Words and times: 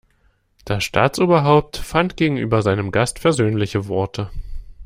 Das 0.65 0.83
Staatsoberhaupt 0.83 1.77
fand 1.77 2.17
gegenüber 2.17 2.63
seinem 2.63 2.89
Gast 2.91 3.19
versöhnliche 3.19 3.87
Worte. 3.87 4.31